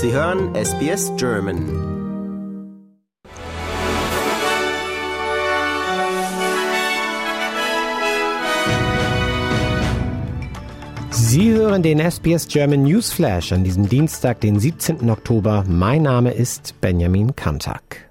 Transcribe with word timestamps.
Sie 0.00 0.12
hören 0.12 0.54
SBS 0.54 1.10
German. 1.16 1.58
Sie 11.10 11.52
hören 11.52 11.82
den 11.82 11.98
SBS 11.98 12.46
German 12.46 12.84
Newsflash 12.84 13.52
an 13.52 13.64
diesem 13.64 13.88
Dienstag, 13.88 14.40
den 14.40 14.60
17. 14.60 15.10
Oktober. 15.10 15.64
Mein 15.66 16.02
Name 16.02 16.30
ist 16.30 16.80
Benjamin 16.80 17.34
Kantak. 17.34 18.07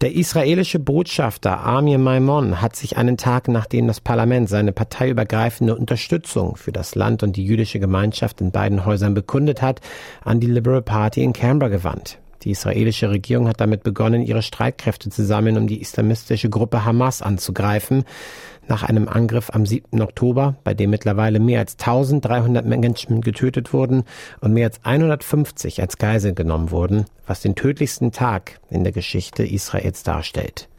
Der 0.00 0.14
israelische 0.14 0.78
Botschafter 0.78 1.58
Amir 1.66 1.98
Maimon 1.98 2.60
hat 2.62 2.76
sich 2.76 2.96
einen 2.96 3.16
Tag 3.16 3.48
nachdem 3.48 3.88
das 3.88 4.00
Parlament 4.00 4.48
seine 4.48 4.70
parteiübergreifende 4.70 5.74
Unterstützung 5.74 6.54
für 6.54 6.70
das 6.70 6.94
Land 6.94 7.24
und 7.24 7.34
die 7.34 7.44
jüdische 7.44 7.80
Gemeinschaft 7.80 8.40
in 8.40 8.52
beiden 8.52 8.84
Häusern 8.84 9.14
bekundet 9.14 9.60
hat, 9.60 9.80
an 10.22 10.38
die 10.38 10.46
Liberal 10.46 10.82
Party 10.82 11.24
in 11.24 11.32
Canberra 11.32 11.70
gewandt. 11.70 12.20
Die 12.48 12.52
israelische 12.52 13.10
Regierung 13.10 13.46
hat 13.46 13.60
damit 13.60 13.82
begonnen, 13.82 14.22
ihre 14.22 14.40
Streitkräfte 14.40 15.10
zu 15.10 15.22
sammeln, 15.22 15.58
um 15.58 15.66
die 15.66 15.82
islamistische 15.82 16.48
Gruppe 16.48 16.86
Hamas 16.86 17.20
anzugreifen. 17.20 18.04
Nach 18.66 18.82
einem 18.82 19.06
Angriff 19.06 19.50
am 19.52 19.66
7. 19.66 20.00
Oktober, 20.00 20.56
bei 20.64 20.72
dem 20.72 20.88
mittlerweile 20.88 21.40
mehr 21.40 21.60
als 21.60 21.74
1300 21.74 22.64
Menschen 22.64 23.20
getötet 23.20 23.74
wurden 23.74 24.04
und 24.40 24.54
mehr 24.54 24.68
als 24.68 24.82
150 24.82 25.82
als 25.82 25.98
Geisel 25.98 26.32
genommen 26.32 26.70
wurden, 26.70 27.04
was 27.26 27.42
den 27.42 27.54
tödlichsten 27.54 28.12
Tag 28.12 28.60
in 28.70 28.82
der 28.82 28.94
Geschichte 28.94 29.44
Israels 29.44 30.02
darstellt. 30.02 30.70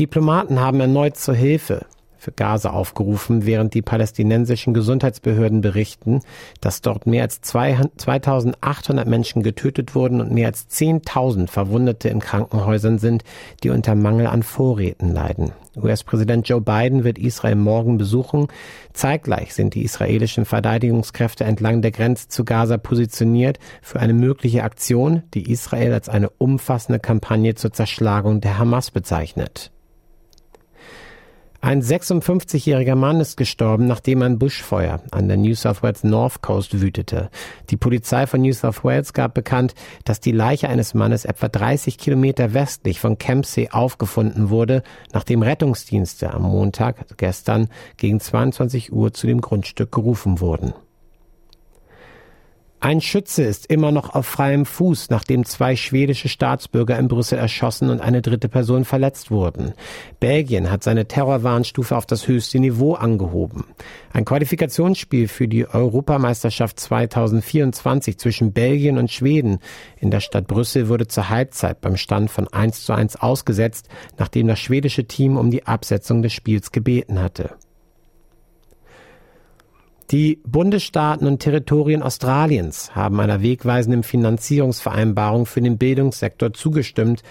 Diplomaten 0.00 0.58
haben 0.58 0.80
erneut 0.80 1.16
zur 1.16 1.36
Hilfe 1.36 1.86
für 2.18 2.32
Gaza 2.32 2.70
aufgerufen, 2.70 3.46
während 3.46 3.74
die 3.74 3.82
palästinensischen 3.82 4.74
Gesundheitsbehörden 4.74 5.60
berichten, 5.60 6.20
dass 6.60 6.82
dort 6.82 7.06
mehr 7.06 7.22
als 7.22 7.40
2800 7.40 9.06
Menschen 9.06 9.42
getötet 9.42 9.94
wurden 9.94 10.20
und 10.20 10.32
mehr 10.32 10.48
als 10.48 10.68
10.000 10.68 11.48
Verwundete 11.48 12.08
in 12.08 12.20
Krankenhäusern 12.20 12.98
sind, 12.98 13.24
die 13.62 13.70
unter 13.70 13.94
Mangel 13.94 14.26
an 14.26 14.42
Vorräten 14.42 15.12
leiden. 15.12 15.52
US-Präsident 15.76 16.48
Joe 16.48 16.60
Biden 16.60 17.04
wird 17.04 17.18
Israel 17.18 17.54
morgen 17.54 17.98
besuchen. 17.98 18.48
Zeitgleich 18.92 19.54
sind 19.54 19.74
die 19.74 19.84
israelischen 19.84 20.44
Verteidigungskräfte 20.44 21.44
entlang 21.44 21.82
der 21.82 21.92
Grenze 21.92 22.28
zu 22.28 22.44
Gaza 22.44 22.78
positioniert 22.78 23.58
für 23.80 24.00
eine 24.00 24.14
mögliche 24.14 24.64
Aktion, 24.64 25.22
die 25.34 25.50
Israel 25.50 25.92
als 25.92 26.08
eine 26.08 26.30
umfassende 26.30 26.98
Kampagne 26.98 27.54
zur 27.54 27.72
Zerschlagung 27.72 28.40
der 28.40 28.58
Hamas 28.58 28.90
bezeichnet. 28.90 29.70
Ein 31.60 31.82
56-jähriger 31.82 32.94
Mann 32.94 33.20
ist 33.20 33.36
gestorben, 33.36 33.88
nachdem 33.88 34.22
ein 34.22 34.38
Buschfeuer 34.38 35.02
an 35.10 35.26
der 35.26 35.36
New 35.36 35.56
South 35.56 35.82
Wales 35.82 36.04
North 36.04 36.40
Coast 36.40 36.80
wütete. 36.80 37.30
Die 37.70 37.76
Polizei 37.76 38.28
von 38.28 38.42
New 38.42 38.52
South 38.52 38.84
Wales 38.84 39.12
gab 39.12 39.34
bekannt, 39.34 39.74
dass 40.04 40.20
die 40.20 40.30
Leiche 40.30 40.68
eines 40.68 40.94
Mannes 40.94 41.24
etwa 41.24 41.48
30 41.48 41.98
Kilometer 41.98 42.54
westlich 42.54 43.00
von 43.00 43.18
Kempsey 43.18 43.70
aufgefunden 43.72 44.50
wurde, 44.50 44.84
nachdem 45.12 45.42
Rettungsdienste 45.42 46.32
am 46.32 46.42
Montag 46.42 47.16
gestern 47.16 47.68
gegen 47.96 48.20
22 48.20 48.92
Uhr 48.92 49.12
zu 49.12 49.26
dem 49.26 49.40
Grundstück 49.40 49.90
gerufen 49.90 50.38
wurden. 50.38 50.74
Ein 52.80 53.00
Schütze 53.00 53.42
ist 53.42 53.66
immer 53.66 53.90
noch 53.90 54.14
auf 54.14 54.24
freiem 54.24 54.64
Fuß, 54.64 55.10
nachdem 55.10 55.44
zwei 55.44 55.74
schwedische 55.74 56.28
Staatsbürger 56.28 56.96
in 56.96 57.08
Brüssel 57.08 57.36
erschossen 57.36 57.90
und 57.90 58.00
eine 58.00 58.22
dritte 58.22 58.48
Person 58.48 58.84
verletzt 58.84 59.32
wurden. 59.32 59.72
Belgien 60.20 60.70
hat 60.70 60.84
seine 60.84 61.08
Terrorwarnstufe 61.08 61.96
auf 61.96 62.06
das 62.06 62.28
höchste 62.28 62.60
Niveau 62.60 62.94
angehoben. 62.94 63.64
Ein 64.12 64.24
Qualifikationsspiel 64.24 65.26
für 65.26 65.48
die 65.48 65.66
Europameisterschaft 65.66 66.78
2024 66.78 68.16
zwischen 68.16 68.52
Belgien 68.52 68.96
und 68.96 69.10
Schweden 69.10 69.58
in 69.98 70.12
der 70.12 70.20
Stadt 70.20 70.46
Brüssel 70.46 70.88
wurde 70.88 71.08
zur 71.08 71.28
Halbzeit 71.30 71.80
beim 71.80 71.96
Stand 71.96 72.30
von 72.30 72.46
1 72.46 72.84
zu 72.84 72.92
1 72.92 73.16
ausgesetzt, 73.16 73.88
nachdem 74.18 74.46
das 74.46 74.60
schwedische 74.60 75.04
Team 75.04 75.36
um 75.36 75.50
die 75.50 75.66
Absetzung 75.66 76.22
des 76.22 76.32
Spiels 76.32 76.70
gebeten 76.70 77.20
hatte. 77.20 77.56
Die 80.10 80.40
Bundesstaaten 80.46 81.26
und 81.26 81.40
Territorien 81.40 82.02
Australiens 82.02 82.94
haben 82.94 83.20
einer 83.20 83.42
wegweisenden 83.42 84.02
Finanzierungsvereinbarung 84.02 85.44
für 85.44 85.60
den 85.60 85.76
Bildungssektor 85.76 86.54
zugestimmt, 86.54 87.22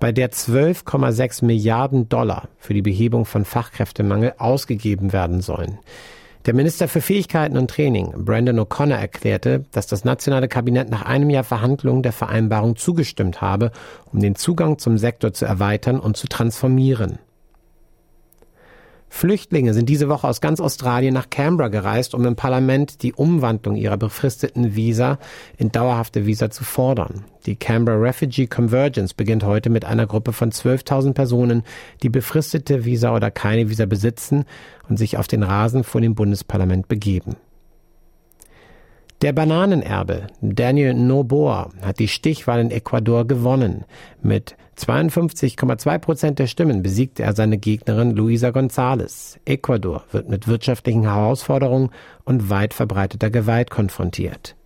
bei 0.00 0.12
der 0.12 0.32
12,6 0.32 1.44
Milliarden 1.44 2.08
Dollar 2.08 2.48
für 2.56 2.72
die 2.72 2.80
Behebung 2.80 3.26
von 3.26 3.44
Fachkräftemangel 3.44 4.32
ausgegeben 4.38 5.12
werden 5.12 5.42
sollen. 5.42 5.78
Der 6.46 6.54
Minister 6.54 6.88
für 6.88 7.02
Fähigkeiten 7.02 7.58
und 7.58 7.70
Training, 7.70 8.14
Brandon 8.24 8.58
O'Connor, 8.60 8.96
erklärte, 8.96 9.66
dass 9.70 9.86
das 9.86 10.06
nationale 10.06 10.48
Kabinett 10.48 10.88
nach 10.90 11.02
einem 11.02 11.28
Jahr 11.28 11.44
Verhandlungen 11.44 12.02
der 12.02 12.12
Vereinbarung 12.12 12.76
zugestimmt 12.76 13.42
habe, 13.42 13.72
um 14.10 14.20
den 14.20 14.36
Zugang 14.36 14.78
zum 14.78 14.96
Sektor 14.96 15.34
zu 15.34 15.44
erweitern 15.44 16.00
und 16.00 16.16
zu 16.16 16.26
transformieren. 16.28 17.18
Flüchtlinge 19.14 19.74
sind 19.74 19.90
diese 19.90 20.08
Woche 20.08 20.26
aus 20.26 20.40
ganz 20.40 20.58
Australien 20.58 21.12
nach 21.12 21.28
Canberra 21.28 21.68
gereist, 21.68 22.14
um 22.14 22.24
im 22.24 22.34
Parlament 22.34 23.02
die 23.02 23.12
Umwandlung 23.12 23.76
ihrer 23.76 23.98
befristeten 23.98 24.74
Visa 24.74 25.18
in 25.58 25.70
dauerhafte 25.70 26.26
Visa 26.26 26.50
zu 26.50 26.64
fordern. 26.64 27.26
Die 27.44 27.54
Canberra 27.54 27.98
Refugee 27.98 28.46
Convergence 28.46 29.12
beginnt 29.12 29.44
heute 29.44 29.68
mit 29.68 29.84
einer 29.84 30.06
Gruppe 30.06 30.32
von 30.32 30.50
12.000 30.50 31.12
Personen, 31.12 31.62
die 32.02 32.08
befristete 32.08 32.86
Visa 32.86 33.14
oder 33.14 33.30
keine 33.30 33.68
Visa 33.68 33.84
besitzen 33.84 34.46
und 34.88 34.96
sich 34.96 35.18
auf 35.18 35.28
den 35.28 35.42
Rasen 35.42 35.84
vor 35.84 36.00
dem 36.00 36.14
Bundesparlament 36.14 36.88
begeben. 36.88 37.36
Der 39.22 39.32
Bananenerbe 39.32 40.26
Daniel 40.40 40.94
Noboa 40.94 41.70
hat 41.80 42.00
die 42.00 42.08
Stichwahl 42.08 42.58
in 42.58 42.72
Ecuador 42.72 43.24
gewonnen. 43.24 43.84
Mit 44.20 44.56
52,2 44.76 45.98
Prozent 45.98 46.38
der 46.40 46.48
Stimmen 46.48 46.82
besiegte 46.82 47.22
er 47.22 47.32
seine 47.32 47.56
Gegnerin 47.56 48.16
Luisa 48.16 48.48
González. 48.48 49.38
Ecuador 49.44 50.02
wird 50.10 50.28
mit 50.28 50.48
wirtschaftlichen 50.48 51.04
Herausforderungen 51.04 51.90
und 52.24 52.50
weit 52.50 52.74
verbreiteter 52.74 53.30
Gewalt 53.30 53.70
konfrontiert. 53.70 54.56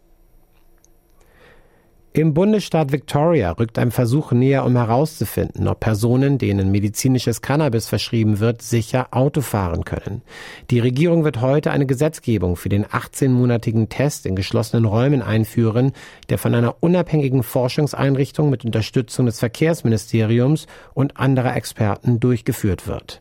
Im 2.16 2.32
Bundesstaat 2.32 2.92
Victoria 2.92 3.50
rückt 3.50 3.78
ein 3.78 3.90
Versuch 3.90 4.32
näher, 4.32 4.64
um 4.64 4.74
herauszufinden, 4.74 5.68
ob 5.68 5.80
Personen, 5.80 6.38
denen 6.38 6.70
medizinisches 6.70 7.42
Cannabis 7.42 7.88
verschrieben 7.88 8.40
wird, 8.40 8.62
sicher 8.62 9.08
Auto 9.10 9.42
fahren 9.42 9.84
können. 9.84 10.22
Die 10.70 10.80
Regierung 10.80 11.24
wird 11.24 11.42
heute 11.42 11.72
eine 11.72 11.84
Gesetzgebung 11.84 12.56
für 12.56 12.70
den 12.70 12.86
18-monatigen 12.86 13.90
Test 13.90 14.24
in 14.24 14.34
geschlossenen 14.34 14.86
Räumen 14.86 15.20
einführen, 15.20 15.92
der 16.30 16.38
von 16.38 16.54
einer 16.54 16.76
unabhängigen 16.80 17.42
Forschungseinrichtung 17.42 18.48
mit 18.48 18.64
Unterstützung 18.64 19.26
des 19.26 19.38
Verkehrsministeriums 19.38 20.68
und 20.94 21.18
anderer 21.18 21.54
Experten 21.54 22.18
durchgeführt 22.18 22.88
wird. 22.88 23.20